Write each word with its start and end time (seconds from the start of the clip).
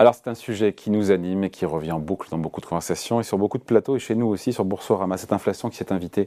Alors 0.00 0.14
c'est 0.14 0.28
un 0.28 0.34
sujet 0.34 0.72
qui 0.72 0.90
nous 0.90 1.10
anime 1.10 1.44
et 1.44 1.50
qui 1.50 1.66
revient 1.66 1.92
en 1.92 1.98
boucle 1.98 2.30
dans 2.30 2.38
beaucoup 2.38 2.62
de 2.62 2.64
conversations 2.64 3.20
et 3.20 3.22
sur 3.22 3.36
beaucoup 3.36 3.58
de 3.58 3.62
plateaux 3.62 3.96
et 3.96 3.98
chez 3.98 4.14
nous 4.14 4.28
aussi 4.28 4.54
sur 4.54 4.64
Boursorama, 4.64 5.18
cette 5.18 5.34
inflation 5.34 5.68
qui 5.68 5.76
s'est 5.76 5.92
invitée 5.92 6.26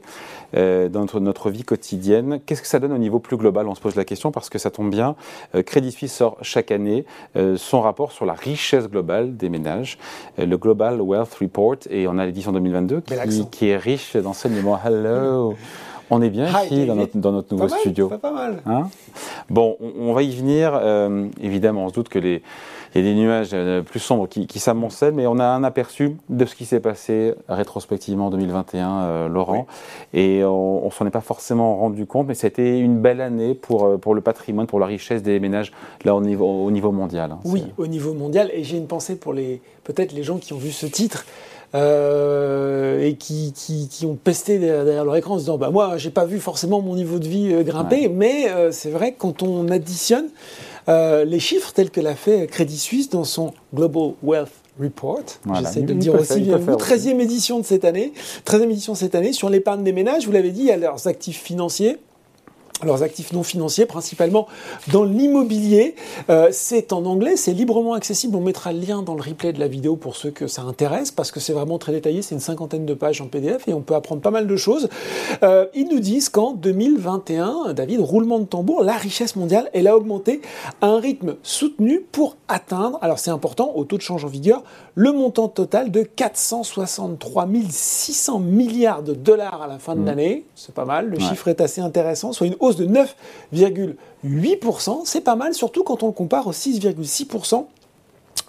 euh, 0.56 0.88
dans 0.88 1.06
notre, 1.20 1.50
vie 1.50 1.64
quotidienne. 1.64 2.38
Qu'est-ce 2.46 2.62
que 2.62 2.68
ça 2.68 2.78
donne 2.78 2.92
au 2.92 2.98
niveau 2.98 3.18
plus 3.18 3.36
global? 3.36 3.66
On 3.66 3.74
se 3.74 3.80
pose 3.80 3.96
la 3.96 4.04
question 4.04 4.30
parce 4.30 4.48
que 4.48 4.60
ça 4.60 4.70
tombe 4.70 4.90
bien. 4.90 5.16
Euh, 5.56 5.64
Crédit 5.64 5.90
Suisse 5.90 6.14
sort 6.14 6.36
chaque 6.40 6.70
année 6.70 7.04
euh, 7.34 7.56
son 7.56 7.80
rapport 7.80 8.12
sur 8.12 8.26
la 8.26 8.34
richesse 8.34 8.88
globale 8.88 9.36
des 9.36 9.48
ménages, 9.48 9.98
le 10.38 10.56
Global 10.56 11.00
Wealth 11.00 11.34
Report, 11.34 11.78
et 11.90 12.06
on 12.06 12.16
a 12.18 12.26
l'édition 12.26 12.52
2022 12.52 13.00
qui, 13.00 13.46
qui, 13.50 13.68
est 13.70 13.76
riche 13.76 14.14
d'enseignements. 14.14 14.78
Hello 14.84 15.56
on 16.10 16.20
est 16.20 16.28
bien 16.28 16.46
ici 16.64 16.86
dans 16.86 17.32
notre, 17.32 17.50
nouveau 17.50 17.68
studio. 17.68 18.08
Pas 18.08 18.30
mal. 18.30 18.62
Hein? 18.66 18.88
Bon, 19.48 19.78
on, 19.80 20.12
va 20.12 20.22
y 20.22 20.36
venir. 20.36 20.78
évidemment, 21.40 21.86
on 21.86 21.88
se 21.88 21.94
doute 21.94 22.10
que 22.10 22.18
les, 22.18 22.42
il 22.94 23.04
y 23.04 23.08
a 23.08 23.12
des 23.12 23.18
nuages 23.18 23.50
euh, 23.52 23.82
plus 23.82 23.98
sombres 23.98 24.28
qui, 24.28 24.46
qui 24.46 24.60
s'amoncellent, 24.60 25.14
mais 25.14 25.26
on 25.26 25.38
a 25.38 25.44
un 25.44 25.64
aperçu 25.64 26.16
de 26.28 26.44
ce 26.44 26.54
qui 26.54 26.64
s'est 26.64 26.80
passé 26.80 27.34
rétrospectivement 27.48 28.26
en 28.26 28.30
2021, 28.30 29.02
euh, 29.02 29.28
Laurent. 29.28 29.66
Et 30.12 30.44
on, 30.44 30.84
ne 30.84 30.90
s'en 30.90 31.06
est 31.06 31.10
pas 31.10 31.20
forcément 31.20 31.76
rendu 31.76 32.06
compte, 32.06 32.28
mais 32.28 32.34
c'était 32.34 32.78
une 32.78 33.00
belle 33.00 33.20
année 33.20 33.54
pour, 33.54 33.84
euh, 33.84 33.96
pour 33.98 34.14
le 34.14 34.20
patrimoine, 34.20 34.68
pour 34.68 34.78
la 34.78 34.86
richesse 34.86 35.22
des 35.22 35.40
ménages 35.40 35.72
là 36.04 36.14
au 36.14 36.20
niveau, 36.20 36.46
au 36.46 36.70
niveau 36.70 36.92
mondial. 36.92 37.32
Hein. 37.32 37.40
oui, 37.44 37.64
au 37.78 37.88
niveau 37.88 38.14
mondial. 38.14 38.50
Et 38.52 38.62
j'ai 38.62 38.76
une 38.76 38.86
pensée 38.86 39.16
pour 39.16 39.32
les 39.32 39.60
peut-être 39.82 40.12
les 40.12 40.22
gens 40.22 40.38
qui 40.38 40.52
ont 40.52 40.58
vu 40.58 40.70
ce 40.70 40.86
titre. 40.86 41.26
et 41.74 43.16
qui, 43.18 43.52
qui, 43.52 44.06
ont 44.06 44.14
pesté 44.14 44.60
derrière, 44.60 45.04
leur 45.04 45.16
écran 45.16 45.34
en 45.34 45.38
se 45.38 45.42
disant 45.42 45.58
bah 45.58 45.70
moi 45.70 45.96
j'ai 45.96 46.10
pas 46.10 46.24
vu 46.24 46.38
forcément 46.38 46.80
mon 46.80 46.94
niveau 46.94 47.18
de 47.18 47.26
vie 47.26 47.64
grimper 47.64 48.08
mais 48.08 48.46
c'est 48.70 48.90
vrai 48.90 49.10
que 49.10 49.18
quand 49.18 49.42
on 49.42 49.68
additionne 49.68 50.28
euh, 50.88 51.24
les 51.24 51.40
chiffres 51.40 51.72
tels 51.72 51.90
que 51.90 52.00
l'a 52.00 52.14
fait 52.14 52.46
Crédit 52.46 52.78
Suisse 52.78 53.08
dans 53.08 53.24
son 53.24 53.52
Global 53.74 54.12
Wealth 54.22 54.52
Report. 54.80 55.24
J'essaie 55.58 55.82
de 55.82 55.92
le 55.92 55.98
dire 55.98 56.14
aussi 56.14 56.40
bien. 56.40 56.58
13e 56.58 57.20
édition 57.20 57.60
de 57.60 57.64
cette 57.64 57.84
année. 57.84 58.12
13e 58.44 58.70
édition 58.70 58.94
cette 58.94 59.14
année 59.14 59.32
sur 59.32 59.48
l'épargne 59.48 59.84
des 59.84 59.92
ménages. 59.92 60.26
Vous 60.26 60.32
l'avez 60.32 60.50
dit, 60.50 60.60
il 60.60 60.66
y 60.66 60.72
a 60.72 60.76
leurs 60.76 61.06
actifs 61.06 61.40
financiers 61.40 61.98
leurs 62.84 63.02
actifs 63.02 63.32
non 63.32 63.42
financiers, 63.42 63.86
principalement 63.86 64.46
dans 64.92 65.04
l'immobilier. 65.04 65.94
Euh, 66.30 66.48
c'est 66.52 66.92
en 66.92 67.04
anglais, 67.04 67.36
c'est 67.36 67.52
librement 67.52 67.94
accessible. 67.94 68.36
On 68.36 68.40
mettra 68.40 68.72
le 68.72 68.80
lien 68.80 69.02
dans 69.02 69.14
le 69.14 69.22
replay 69.22 69.52
de 69.52 69.60
la 69.60 69.68
vidéo 69.68 69.96
pour 69.96 70.16
ceux 70.16 70.30
que 70.30 70.46
ça 70.46 70.62
intéresse, 70.62 71.10
parce 71.10 71.30
que 71.30 71.40
c'est 71.40 71.52
vraiment 71.52 71.78
très 71.78 71.92
détaillé. 71.92 72.22
C'est 72.22 72.34
une 72.34 72.40
cinquantaine 72.40 72.86
de 72.86 72.94
pages 72.94 73.20
en 73.20 73.26
PDF 73.26 73.68
et 73.68 73.74
on 73.74 73.80
peut 73.80 73.94
apprendre 73.94 74.20
pas 74.20 74.30
mal 74.30 74.46
de 74.46 74.56
choses. 74.56 74.88
Euh, 75.42 75.66
ils 75.74 75.88
nous 75.88 76.00
disent 76.00 76.28
qu'en 76.28 76.52
2021, 76.52 77.72
David, 77.74 78.00
roulement 78.00 78.38
de 78.38 78.44
tambour, 78.44 78.82
la 78.82 78.96
richesse 78.96 79.36
mondiale, 79.36 79.70
elle 79.72 79.88
a 79.88 79.96
augmenté 79.96 80.40
à 80.80 80.86
un 80.86 81.00
rythme 81.00 81.36
soutenu 81.42 82.00
pour 82.00 82.36
atteindre, 82.48 82.98
alors 83.02 83.18
c'est 83.18 83.30
important, 83.30 83.72
au 83.74 83.84
taux 83.84 83.96
de 83.96 84.02
change 84.02 84.24
en 84.24 84.28
vigueur, 84.28 84.62
le 84.94 85.12
montant 85.12 85.48
total 85.48 85.90
de 85.90 86.02
463 86.02 87.48
600 87.70 88.38
milliards 88.40 89.02
de 89.02 89.14
dollars 89.14 89.62
à 89.62 89.66
la 89.66 89.78
fin 89.78 89.94
de 89.94 90.00
mmh. 90.00 90.06
l'année. 90.06 90.44
C'est 90.54 90.74
pas 90.74 90.84
mal, 90.84 91.08
le 91.08 91.18
chiffre 91.18 91.48
est 91.48 91.60
assez 91.60 91.80
intéressant, 91.80 92.32
soit 92.32 92.46
une 92.46 92.56
hausse 92.60 92.73
de 92.76 92.86
9,8%. 92.86 95.02
C'est 95.04 95.20
pas 95.20 95.36
mal, 95.36 95.54
surtout 95.54 95.84
quand 95.84 96.02
on 96.02 96.06
le 96.06 96.12
compare 96.12 96.46
aux 96.46 96.52
6,6% 96.52 97.66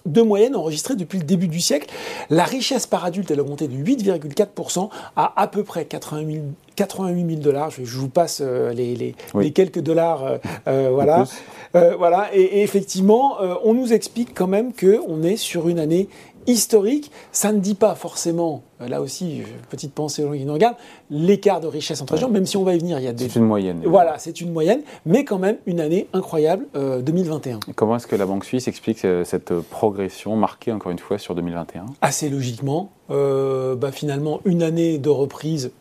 de 0.05 0.21
moyenne 0.21 0.55
enregistrée 0.55 0.95
depuis 0.95 1.17
le 1.17 1.23
début 1.23 1.47
du 1.47 1.59
siècle. 1.59 1.89
La 2.29 2.43
richesse 2.43 2.85
par 2.85 3.05
adulte, 3.05 3.31
elle 3.31 3.39
a 3.39 3.41
augmenté 3.41 3.67
de 3.67 3.75
8,4% 3.75 4.89
à 5.15 5.41
à 5.41 5.47
peu 5.47 5.63
près 5.63 5.85
88 5.85 6.41
000, 6.75 7.41
dollars. 7.41 7.71
Je, 7.71 7.97
vous 7.97 8.09
passe 8.09 8.41
euh, 8.43 8.71
les, 8.73 9.15
quelques 9.51 9.79
dollars. 9.79 10.23
Euh, 10.23 10.37
euh, 10.67 10.89
voilà. 10.91 11.25
voilà. 11.73 12.29
Et, 12.33 12.41
et 12.41 12.61
effectivement, 12.61 13.37
on 13.63 13.73
nous 13.73 13.93
explique 13.93 14.33
quand 14.33 14.47
même 14.47 14.71
qu'on 14.73 15.23
est 15.23 15.37
sur 15.37 15.69
une 15.69 15.79
année 15.79 16.07
historique. 16.47 17.11
Ça 17.31 17.51
ne 17.51 17.59
dit 17.59 17.75
pas 17.75 17.95
forcément 17.95 18.63
là 18.79 19.01
aussi, 19.01 19.41
petite 19.69 19.93
pensée 19.93 20.23
aux 20.23 20.27
gens 20.27 20.37
qui 20.37 20.45
nous 20.45 20.53
regardent, 20.53 20.77
l'écart 21.09 21.61
de 21.61 21.67
richesse 21.67 22.01
entre 22.01 22.15
les 22.15 22.19
gens, 22.19 22.29
même 22.29 22.45
si 22.45 22.57
on 22.57 22.63
va 22.63 22.73
y 22.73 22.79
venir, 22.79 22.99
il 22.99 23.05
y 23.05 23.07
a 23.07 23.13
des... 23.13 23.29
C'est 23.29 23.39
une 23.39 23.45
moyenne. 23.45 23.81
Voilà, 23.85 24.17
c'est 24.17 24.41
une 24.41 24.51
moyenne, 24.51 24.81
mais 25.05 25.23
quand 25.23 25.39
même 25.39 25.57
une 25.65 25.79
année 25.79 26.07
incroyable, 26.13 26.65
2021. 26.73 27.55
Euh, 27.55 27.59
comment 27.75 27.95
est-ce 27.95 28.07
que 28.07 28.15
la 28.15 28.25
Banque 28.25 28.45
suisse 28.45 28.67
explique 28.67 29.05
euh, 29.05 29.23
cette 29.23 29.53
progression 29.53 30.35
marquée, 30.35 30.71
encore 30.71 30.91
une 30.91 30.99
fois, 30.99 31.17
sur 31.17 31.35
2021 31.35 31.85
Assez 32.01 32.29
logiquement, 32.29 32.89
bah, 33.07 33.91
finalement, 33.91 34.41
une 34.45 34.63
année 34.63 34.97
de 34.97 35.09
reprise 35.09 35.71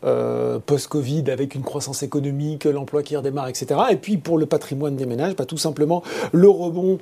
post-Covid 0.65 1.23
avec 1.31 1.55
une 1.55 1.63
croissance 1.63 2.03
économique, 2.03 2.65
l'emploi 2.65 3.01
qui 3.01 3.17
redémarre, 3.17 3.47
etc. 3.47 3.79
Et 3.89 3.95
puis 3.95 4.17
pour 4.17 4.37
le 4.37 4.45
patrimoine 4.45 4.95
des 4.95 5.07
ménages, 5.07 5.35
bah, 5.35 5.45
tout 5.45 5.57
simplement 5.57 6.03
le 6.31 6.47
rebond 6.47 6.99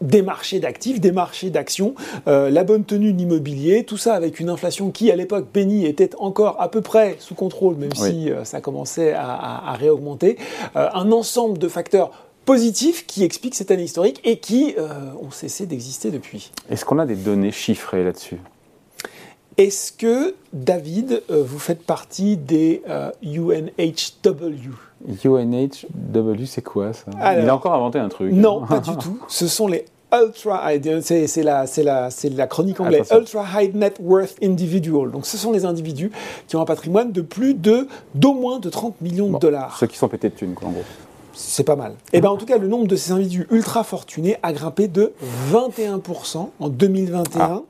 des 0.00 0.22
marchés 0.22 0.58
d'actifs, 0.58 1.00
des 1.00 1.12
marchés 1.12 1.50
d'actions, 1.50 1.94
la 2.26 2.64
bonne 2.64 2.84
tenue 2.84 3.12
de 3.12 3.18
l'immobilier, 3.18 3.84
tout 3.84 3.96
ça 3.96 4.09
avec 4.14 4.40
une 4.40 4.48
inflation 4.48 4.90
qui, 4.90 5.10
à 5.10 5.16
l'époque, 5.16 5.46
Penny 5.52 5.86
était 5.86 6.10
encore 6.18 6.60
à 6.60 6.70
peu 6.70 6.80
près 6.80 7.16
sous 7.18 7.34
contrôle, 7.34 7.76
même 7.76 7.94
si 7.94 8.30
euh, 8.30 8.44
ça 8.44 8.60
commençait 8.60 9.12
à, 9.12 9.72
réaugmenter. 9.74 10.38
Euh, 10.76 10.88
un 10.92 11.12
ensemble 11.12 11.58
de 11.58 11.68
facteurs 11.68 12.10
positifs 12.44 13.06
qui 13.06 13.24
expliquent 13.24 13.54
cette 13.54 13.70
année 13.70 13.84
historique 13.84 14.20
et 14.24 14.38
qui 14.38 14.74
euh, 14.78 14.88
ont 15.20 15.30
cessé 15.30 15.66
d'exister 15.66 16.10
depuis. 16.10 16.50
Est-ce 16.70 16.84
qu'on 16.84 16.98
a 16.98 17.06
des 17.06 17.16
données 17.16 17.52
chiffrées 17.52 18.04
là-dessus? 18.04 18.38
Est-ce 19.56 19.92
que, 19.92 20.34
David, 20.52 21.22
vous 21.28 21.58
faites 21.58 21.82
partie 21.82 22.36
des 22.36 22.82
UNHW 23.22 24.70
UNHW, 25.24 26.44
c'est 26.46 26.62
quoi 26.62 26.92
ça? 26.92 27.10
Il 27.38 27.48
a 27.48 27.54
encore 27.54 27.74
inventé 27.74 27.98
un 27.98 28.08
truc. 28.08 28.32
Non, 28.32 28.64
pas 28.66 28.80
du 28.80 28.96
tout. 28.96 29.18
Ce 29.28 29.48
sont 29.48 29.66
les 29.66 29.84
Ultra 30.12 30.72
High, 30.74 31.00
c'est 31.00 31.42
la, 31.42 31.64
la, 31.82 32.08
la 32.36 32.46
chronique 32.46 32.80
anglaise, 32.80 33.08
Ultra 33.12 33.44
High 33.62 33.74
Net 33.74 33.96
Worth 34.00 34.36
Individual. 34.42 35.10
Donc 35.10 35.26
ce 35.26 35.36
sont 35.36 35.52
les 35.52 35.64
individus 35.64 36.10
qui 36.46 36.56
ont 36.56 36.60
un 36.60 36.66
patrimoine 36.66 37.12
de 37.12 37.20
plus 37.20 37.54
de, 37.54 37.86
d'au 38.14 38.34
moins 38.34 38.58
de 38.58 38.68
30 38.68 39.00
millions 39.00 39.30
de 39.30 39.38
dollars. 39.38 39.76
Ceux 39.78 39.86
qui 39.86 39.96
sont 39.96 40.08
pétés 40.08 40.30
de 40.30 40.34
thunes, 40.34 40.54
quoi, 40.54 40.68
en 40.68 40.72
gros. 40.72 40.84
C'est 41.32 41.64
pas 41.64 41.76
mal. 41.76 41.92
Et 42.12 42.18
eh 42.18 42.20
bien 42.20 42.30
en 42.30 42.36
tout 42.36 42.44
cas, 42.44 42.58
le 42.58 42.66
nombre 42.68 42.86
de 42.86 42.96
ces 42.96 43.12
individus 43.12 43.46
ultra 43.50 43.84
fortunés 43.84 44.36
a 44.42 44.52
grimpé 44.52 44.88
de 44.88 45.12
21% 45.52 46.48
en 46.58 46.68
2021 46.68 47.62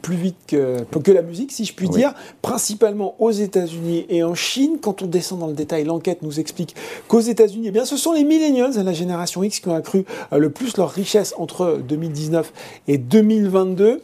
plus 0.00 0.16
vite 0.16 0.36
que, 0.46 0.82
que 0.84 1.12
la 1.12 1.22
musique, 1.22 1.52
si 1.52 1.64
je 1.64 1.74
puis 1.74 1.88
dire, 1.88 2.14
principalement 2.42 3.14
aux 3.18 3.30
États-Unis 3.30 4.06
et 4.08 4.22
en 4.22 4.34
Chine. 4.34 4.78
Quand 4.80 5.02
on 5.02 5.06
descend 5.06 5.40
dans 5.40 5.46
le 5.46 5.54
détail, 5.54 5.84
l'enquête 5.84 6.22
nous 6.22 6.40
explique 6.40 6.74
qu'aux 7.08 7.20
États-Unis, 7.20 7.68
eh 7.68 7.70
bien, 7.70 7.84
ce 7.84 7.96
sont 7.96 8.12
les 8.12 8.24
millennials, 8.24 8.72
la 8.82 8.92
génération 8.92 9.42
X, 9.42 9.60
qui 9.60 9.68
ont 9.68 9.74
accru 9.74 10.04
euh, 10.32 10.38
le 10.38 10.50
plus 10.50 10.76
leur 10.76 10.90
richesse 10.90 11.34
entre 11.36 11.80
2019 11.86 12.52
et 12.88 12.98
2022. 12.98 14.02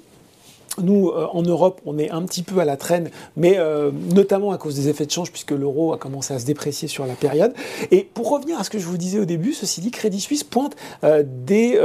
Nous, 0.82 1.08
euh, 1.08 1.26
en 1.32 1.42
Europe, 1.42 1.80
on 1.86 1.98
est 1.98 2.10
un 2.10 2.22
petit 2.22 2.42
peu 2.42 2.58
à 2.60 2.64
la 2.64 2.76
traîne, 2.76 3.10
mais 3.36 3.54
euh, 3.58 3.90
notamment 4.14 4.52
à 4.52 4.58
cause 4.58 4.74
des 4.74 4.88
effets 4.88 5.06
de 5.06 5.10
change, 5.10 5.30
puisque 5.30 5.52
l'euro 5.52 5.92
a 5.92 5.98
commencé 5.98 6.34
à 6.34 6.38
se 6.38 6.46
déprécier 6.46 6.88
sur 6.88 7.06
la 7.06 7.14
période. 7.14 7.52
Et 7.90 8.02
pour 8.02 8.30
revenir 8.30 8.58
à 8.58 8.64
ce 8.64 8.70
que 8.70 8.78
je 8.78 8.86
vous 8.86 8.96
disais 8.96 9.18
au 9.18 9.24
début, 9.24 9.52
ceci 9.52 9.80
dit, 9.80 9.90
Crédit 9.90 10.20
Suisse 10.20 10.44
pointe 10.44 10.76
euh, 11.04 11.22
des, 11.24 11.78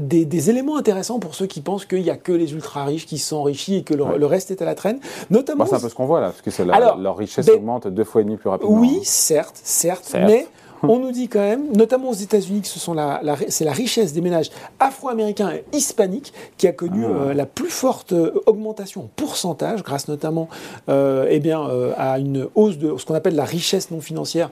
des, 0.00 0.50
éléments 0.50 0.76
intéressants 0.76 1.18
pour 1.18 1.34
ceux 1.34 1.46
qui 1.46 1.60
pensent 1.60 1.84
qu'il 1.84 2.02
n'y 2.02 2.10
a 2.10 2.16
que 2.16 2.32
les 2.32 2.52
ultra-riches 2.52 3.06
qui 3.06 3.22
enrichis 3.32 3.76
et 3.76 3.82
que 3.82 3.94
le, 3.94 4.26
reste 4.26 4.50
est 4.50 4.62
à 4.62 4.64
la 4.64 4.74
traîne. 4.74 4.98
Notamment, 5.30 5.66
c'est 5.66 5.76
un 5.76 5.80
peu 5.80 5.88
ce 5.88 5.94
qu'on 5.94 6.06
voit 6.06 6.20
là, 6.20 6.32
parce 6.32 6.42
que 6.42 6.62
leur 6.62 7.16
richesse 7.16 7.48
augmente 7.48 7.88
deux 7.88 8.04
fois 8.04 8.20
et 8.20 8.24
demi 8.24 8.36
plus 8.36 8.48
rapidement. 8.50 8.78
Oui, 8.78 9.00
certes, 9.02 9.60
certes, 9.62 10.04
certes. 10.04 10.24
mais 10.26 10.46
on 10.82 10.98
nous 10.98 11.12
dit 11.12 11.28
quand 11.28 11.40
même, 11.40 11.72
notamment 11.72 12.10
aux 12.10 12.14
États-Unis, 12.14 12.62
que 12.62 12.68
ce 12.68 12.78
sont 12.78 12.94
la, 12.94 13.20
c'est 13.48 13.64
la 13.64 13.72
richesse 13.72 14.12
des 14.12 14.20
ménages 14.20 14.50
afro-américains 14.80 15.52
et 15.52 15.64
hispaniques 15.76 16.32
qui 16.56 16.66
a 16.66 16.72
connu 16.72 17.04
ah. 17.04 17.08
euh, 17.08 17.34
la 17.34 17.46
plus 17.46 17.70
forte 17.70 18.12
euh, 18.12 18.40
augmentation 18.46 19.02
en 19.02 19.10
pourcentage, 19.14 19.82
grâce 19.82 20.08
notamment 20.08 20.48
euh, 20.88 21.26
eh 21.30 21.40
bien, 21.40 21.62
à 21.96 22.18
une 22.18 22.48
hausse 22.54 22.78
de 22.78 22.96
ce 22.96 23.06
qu'on 23.06 23.14
appelle 23.14 23.34
la 23.34 23.44
richesse 23.44 23.90
non 23.90 24.00
financière 24.00 24.50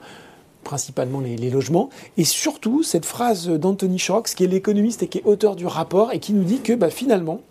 principalement 0.63 1.19
les, 1.19 1.49
logements, 1.49 1.89
et 2.17 2.23
surtout 2.23 2.83
cette 2.83 3.05
phrase 3.05 3.49
d'Anthony 3.49 3.97
Shorrox, 3.97 4.35
qui 4.35 4.43
est 4.43 4.47
l'économiste 4.47 5.01
et 5.01 5.07
qui 5.07 5.17
est 5.17 5.25
auteur 5.25 5.55
du 5.55 5.65
rapport, 5.65 6.13
et 6.13 6.19
qui 6.19 6.33
nous 6.33 6.43
dit 6.43 6.61
que 6.61 6.73
bah, 6.73 6.91
finalement, 6.91 7.41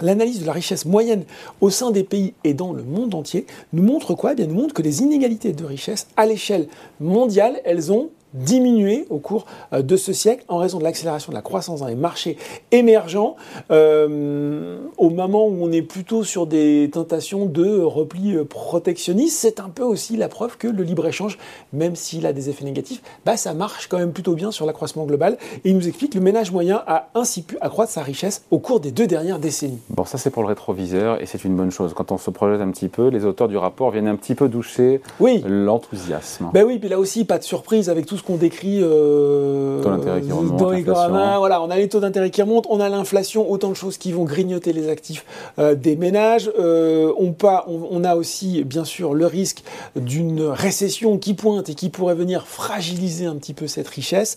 L'analyse 0.00 0.40
de 0.40 0.46
la 0.46 0.52
richesse 0.52 0.84
moyenne 0.84 1.24
au 1.60 1.70
sein 1.70 1.90
des 1.90 2.04
pays 2.04 2.34
et 2.44 2.54
dans 2.54 2.72
le 2.72 2.82
monde 2.82 3.14
entier 3.14 3.46
nous 3.72 3.82
montre 3.82 4.14
quoi? 4.14 4.32
Eh 4.32 4.34
bien, 4.36 4.46
nous 4.46 4.54
montre 4.54 4.74
que 4.74 4.82
les 4.82 5.02
inégalités 5.02 5.52
de 5.52 5.64
richesse 5.64 6.06
à 6.16 6.26
l'échelle 6.26 6.68
mondiale, 7.00 7.60
elles 7.64 7.92
ont 7.92 8.10
diminué 8.34 9.06
au 9.10 9.18
cours 9.18 9.46
euh, 9.72 9.82
de 9.82 9.96
ce 9.96 10.12
siècle 10.12 10.44
en 10.48 10.58
raison 10.58 10.78
de 10.78 10.84
l'accélération 10.84 11.30
de 11.30 11.36
la 11.36 11.42
croissance 11.42 11.80
dans 11.80 11.86
les 11.86 11.94
marchés 11.94 12.36
émergents, 12.72 13.36
euh, 13.70 14.78
au 14.96 15.10
moment 15.10 15.46
où 15.46 15.58
on 15.62 15.72
est 15.72 15.82
plutôt 15.82 16.24
sur 16.24 16.46
des 16.46 16.90
tentations 16.92 17.46
de 17.46 17.80
repli 17.80 18.36
euh, 18.36 18.44
protectionniste, 18.44 19.38
c'est 19.38 19.60
un 19.60 19.68
peu 19.68 19.82
aussi 19.82 20.16
la 20.16 20.28
preuve 20.28 20.56
que 20.56 20.68
le 20.68 20.82
libre-échange, 20.82 21.38
même 21.72 21.96
s'il 21.96 22.26
a 22.26 22.32
des 22.32 22.50
effets 22.50 22.64
négatifs, 22.64 23.02
bah, 23.24 23.36
ça 23.36 23.54
marche 23.54 23.88
quand 23.88 23.98
même 23.98 24.12
plutôt 24.12 24.34
bien 24.34 24.50
sur 24.50 24.66
l'accroissement 24.66 25.04
global. 25.04 25.38
Et 25.64 25.70
il 25.70 25.76
nous 25.76 25.88
explique 25.88 26.12
que 26.12 26.18
le 26.18 26.24
ménage 26.24 26.52
moyen 26.52 26.82
a 26.86 27.08
ainsi 27.14 27.42
pu 27.42 27.56
accroître 27.60 27.92
sa 27.92 28.02
richesse 28.02 28.42
au 28.50 28.58
cours 28.58 28.80
des 28.80 28.90
deux 28.90 29.06
dernières 29.06 29.38
décennies. 29.38 29.80
Bon, 29.90 30.04
ça 30.04 30.18
c'est 30.18 30.30
pour 30.30 30.42
le 30.42 30.48
rétroviseur 30.48 31.20
et 31.20 31.26
c'est 31.26 31.44
une 31.44 31.56
bonne 31.56 31.70
chose. 31.70 31.94
Quand 31.94 32.12
on 32.12 32.18
se 32.18 32.30
projette 32.30 32.60
un 32.60 32.70
petit 32.70 32.88
peu, 32.88 33.08
les 33.08 33.24
auteurs 33.24 33.48
du 33.48 33.56
rapport 33.56 33.90
viennent 33.90 34.08
un 34.08 34.16
petit 34.16 34.34
peu 34.34 34.48
doucher 34.48 35.00
oui. 35.20 35.42
l'enthousiasme. 35.46 36.50
Ben 36.52 36.64
oui, 36.64 36.78
puis 36.78 36.88
là 36.88 36.98
aussi, 36.98 37.24
pas 37.24 37.38
de 37.38 37.44
surprise 37.44 37.88
avec 37.88 38.06
tout 38.06 38.17
ce 38.18 38.22
qu'on 38.22 38.36
décrit 38.36 38.80
euh, 38.82 39.82
dans 39.82 40.70
les 40.70 40.82
Voilà, 40.82 41.62
on 41.62 41.70
a 41.70 41.76
les 41.76 41.88
taux 41.88 42.00
d'intérêt 42.00 42.30
qui 42.30 42.42
remontent, 42.42 42.68
on 42.70 42.80
a 42.80 42.88
l'inflation, 42.88 43.50
autant 43.50 43.70
de 43.70 43.74
choses 43.74 43.96
qui 43.96 44.12
vont 44.12 44.24
grignoter 44.24 44.72
les 44.72 44.88
actifs 44.88 45.24
euh, 45.58 45.74
des 45.74 45.96
ménages. 45.96 46.50
Euh, 46.58 47.12
on, 47.18 47.32
pas, 47.32 47.66
on, 47.68 48.04
a 48.04 48.16
aussi, 48.16 48.64
bien 48.64 48.84
sûr, 48.84 49.14
le 49.14 49.26
risque 49.26 49.62
d'une 49.96 50.42
récession 50.42 51.18
qui 51.18 51.34
pointe 51.34 51.68
et 51.68 51.74
qui 51.74 51.88
pourrait 51.88 52.14
venir 52.14 52.46
fragiliser 52.46 53.26
un 53.26 53.36
petit 53.36 53.54
peu 53.54 53.66
cette 53.66 53.88
richesse. 53.88 54.36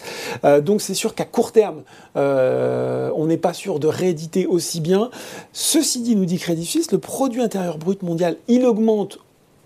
donc 0.62 0.82
c'est 0.82 0.94
sûr 0.94 1.16
qu'à 1.16 1.26
court 1.26 1.52
terme, 1.52 1.82
on 2.16 3.26
n'est 3.26 3.38
pas 3.38 3.54
sûr 3.54 3.80
de 3.80 3.88
rééditer 3.88 4.46
aussi 4.46 4.80
bien. 4.80 5.10
Ceci 5.54 6.02
dit, 6.02 6.16
nous 6.16 6.26
dit 6.26 6.38
Crédit 6.38 6.66
Suisse, 6.66 6.92
le 6.92 7.00
produit 7.00 7.42
intérieur 7.42 7.78
brut 7.78 8.04
mondial, 8.04 8.38
il 8.48 8.66
augmente 8.66 9.20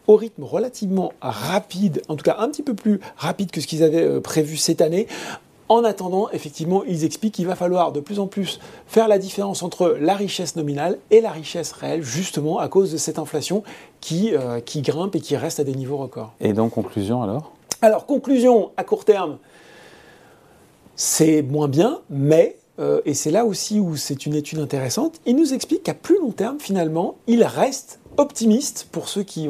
au 0.07 0.15
rythme 0.15 0.43
relativement 0.43 1.13
rapide, 1.21 2.01
en 2.07 2.15
tout 2.15 2.23
cas 2.23 2.37
un 2.39 2.49
petit 2.49 2.63
peu 2.63 2.73
plus 2.73 2.99
rapide 3.17 3.51
que 3.51 3.61
ce 3.61 3.67
qu'ils 3.67 3.83
avaient 3.83 4.03
euh, 4.03 4.21
prévu 4.21 4.57
cette 4.57 4.81
année. 4.81 5.07
En 5.67 5.83
attendant, 5.83 6.29
effectivement, 6.31 6.83
ils 6.83 7.05
expliquent 7.05 7.33
qu'il 7.33 7.47
va 7.47 7.55
falloir 7.55 7.91
de 7.91 7.99
plus 7.99 8.19
en 8.19 8.27
plus 8.27 8.59
faire 8.85 9.07
la 9.07 9.17
différence 9.17 9.63
entre 9.63 9.97
la 9.99 10.13
richesse 10.13 10.55
nominale 10.55 10.99
et 11.09 11.21
la 11.21 11.31
richesse 11.31 11.71
réelle, 11.71 12.03
justement 12.03 12.59
à 12.59 12.67
cause 12.67 12.91
de 12.91 12.97
cette 12.97 13.17
inflation 13.17 13.63
qui, 13.99 14.35
euh, 14.35 14.59
qui 14.59 14.83
grimpe 14.83 15.15
et 15.15 15.19
qui 15.19 15.35
reste 15.35 15.59
à 15.59 15.63
des 15.63 15.73
niveaux 15.73 15.97
records. 15.97 16.33
Et 16.39 16.53
donc, 16.53 16.73
conclusion 16.73 17.23
alors? 17.23 17.51
Alors, 17.81 18.05
conclusion 18.05 18.71
à 18.77 18.83
court 18.83 19.05
terme, 19.05 19.37
c'est 20.95 21.41
moins 21.41 21.67
bien, 21.67 21.99
mais 22.11 22.57
euh, 22.79 23.01
et 23.05 23.13
c'est 23.13 23.31
là 23.31 23.45
aussi 23.45 23.79
où 23.79 23.95
c'est 23.95 24.25
une 24.25 24.35
étude 24.35 24.59
intéressante, 24.59 25.19
il 25.25 25.35
nous 25.35 25.53
explique 25.53 25.83
qu'à 25.83 25.93
plus 25.93 26.19
long 26.19 26.31
terme, 26.31 26.59
finalement, 26.59 27.15
il 27.27 27.43
reste 27.43 27.99
optimiste 28.17 28.87
pour 28.91 29.09
ceux 29.09 29.23
qui, 29.23 29.47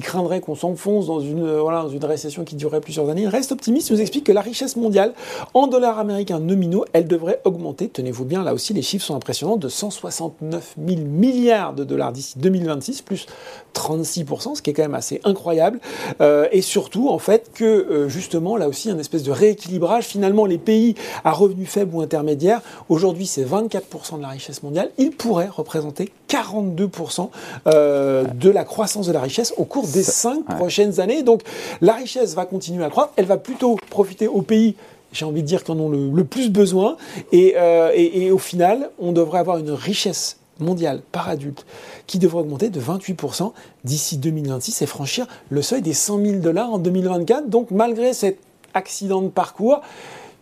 craindraient 0.00 0.40
qu'on 0.40 0.54
s'enfonce 0.54 1.06
dans 1.06 1.20
une, 1.20 2.04
récession 2.04 2.44
qui 2.44 2.56
durerait 2.56 2.80
plusieurs 2.80 3.08
années. 3.10 3.28
Reste 3.28 3.52
optimiste, 3.52 3.90
il 3.90 3.94
nous 3.94 4.00
explique 4.00 4.24
que 4.24 4.32
la 4.32 4.40
richesse 4.40 4.76
mondiale 4.76 5.12
en 5.54 5.66
dollars 5.66 5.98
américains 5.98 6.40
nominaux, 6.40 6.84
elle 6.92 7.06
devrait 7.06 7.40
augmenter, 7.44 7.88
tenez-vous 7.88 8.24
bien, 8.24 8.42
là 8.44 8.54
aussi 8.54 8.72
les 8.72 8.82
chiffres 8.82 9.04
sont 9.04 9.14
impressionnants, 9.14 9.56
de 9.56 9.68
169 9.68 10.76
000 10.86 11.00
milliards 11.02 11.74
de 11.74 11.84
dollars 11.84 12.12
d'ici 12.12 12.38
2026, 12.38 13.02
plus 13.02 13.26
36%, 13.74 14.54
ce 14.54 14.62
qui 14.62 14.70
est 14.70 14.72
quand 14.72 14.82
même 14.82 14.94
assez 14.94 15.20
incroyable. 15.24 15.80
Euh, 16.20 16.48
et 16.52 16.62
surtout, 16.62 17.08
en 17.08 17.18
fait, 17.18 17.50
que 17.54 17.64
euh, 17.64 18.08
justement, 18.08 18.56
là 18.56 18.68
aussi, 18.68 18.90
un 18.90 18.98
espèce 18.98 19.22
de 19.22 19.30
rééquilibrage. 19.30 20.04
Finalement, 20.04 20.46
les 20.46 20.58
pays 20.58 20.94
à 21.24 21.32
revenus 21.32 21.68
faibles 21.68 21.94
ou 21.94 22.00
intermédiaires, 22.00 22.62
aujourd'hui 22.88 23.26
c'est 23.26 23.44
24% 23.44 24.16
de 24.16 24.22
la 24.22 24.28
richesse 24.28 24.62
mondiale, 24.62 24.90
ils 24.98 25.10
pourraient 25.10 25.48
représenter 25.48 26.12
42% 26.28 27.30
euh, 27.66 28.24
de 28.24 28.50
la 28.50 28.64
croissance 28.64 29.06
de 29.06 29.12
la 29.12 29.20
richesse 29.20 29.54
au 29.56 29.64
cours 29.64 29.86
des 29.86 30.02
cinq 30.02 30.44
prochaines 30.44 31.00
années. 31.00 31.22
Donc 31.22 31.42
la 31.80 31.94
richesse 31.94 32.34
va 32.34 32.44
continuer 32.44 32.84
à 32.84 32.90
croître, 32.90 33.12
elle 33.16 33.26
va 33.26 33.36
plutôt 33.36 33.76
profiter 33.90 34.28
aux 34.28 34.42
pays 34.42 34.76
j'ai 35.10 35.24
envie 35.24 35.40
de 35.40 35.46
dire, 35.46 35.64
qui 35.64 35.70
en 35.70 35.80
ont 35.80 35.88
le, 35.88 36.24
plus 36.24 36.50
besoin. 36.50 36.98
Euh, 37.32 37.90
et, 37.94 38.24
et, 38.24 38.30
au 38.30 38.36
final, 38.36 38.90
on 38.98 39.12
devrait 39.12 39.38
avoir 39.38 39.56
une 39.56 39.70
richesse 39.70 40.36
mondiale 40.60 41.02
par 41.12 41.28
adulte 41.28 41.64
qui 42.06 42.18
devrait 42.18 42.40
augmenter 42.40 42.68
de 42.68 42.80
28% 42.80 43.52
d'ici 43.84 44.18
2026 44.18 44.82
et 44.82 44.86
franchir 44.86 45.26
le 45.50 45.62
seuil 45.62 45.82
des 45.82 45.94
100 45.94 46.24
000 46.24 46.38
dollars 46.40 46.72
en 46.72 46.78
2024. 46.78 47.48
Donc 47.48 47.70
malgré 47.70 48.12
cet 48.12 48.38
accident 48.74 49.22
de 49.22 49.28
parcours, 49.28 49.80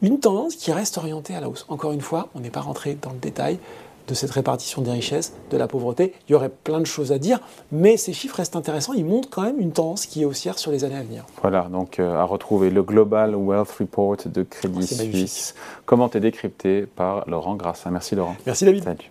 une 0.02 0.18
tendance 0.20 0.56
qui 0.56 0.72
reste 0.72 0.98
orientée 0.98 1.34
à 1.34 1.40
la 1.40 1.48
hausse. 1.48 1.64
Encore 1.68 1.92
une 1.92 2.00
fois, 2.00 2.28
on 2.34 2.40
n'est 2.40 2.50
pas 2.50 2.60
rentré 2.60 2.96
dans 3.00 3.10
le 3.10 3.18
détail 3.18 3.58
de 4.06 4.14
cette 4.14 4.30
répartition 4.30 4.82
des 4.82 4.90
richesses, 4.90 5.32
de 5.50 5.56
la 5.56 5.68
pauvreté. 5.68 6.14
Il 6.28 6.32
y 6.32 6.34
aurait 6.34 6.50
plein 6.50 6.80
de 6.80 6.86
choses 6.86 7.12
à 7.12 7.18
dire, 7.18 7.40
mais 7.72 7.96
ces 7.96 8.12
chiffres 8.12 8.36
restent 8.36 8.56
intéressants. 8.56 8.92
Ils 8.94 9.04
montrent 9.04 9.30
quand 9.30 9.42
même 9.42 9.60
une 9.60 9.72
tendance 9.72 10.06
qui 10.06 10.22
est 10.22 10.24
haussière 10.24 10.58
sur 10.58 10.70
les 10.70 10.84
années 10.84 10.96
à 10.96 11.02
venir. 11.02 11.24
Voilà, 11.40 11.68
donc 11.70 11.98
euh, 11.98 12.14
à 12.14 12.24
retrouver 12.24 12.70
le 12.70 12.82
Global 12.82 13.34
Wealth 13.34 13.70
Report 13.70 14.16
de 14.26 14.42
Crédit 14.42 14.88
oh, 14.90 14.94
Suisse, 14.94 15.54
commenté 15.84 16.20
décrypté 16.20 16.86
par 16.86 17.28
Laurent 17.28 17.56
Grassin. 17.56 17.90
Merci 17.90 18.14
Laurent. 18.14 18.36
Merci 18.46 18.64
David. 18.64 18.84
Salut. 18.84 19.10